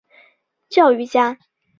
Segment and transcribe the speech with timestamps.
[0.67, 1.37] 教育家。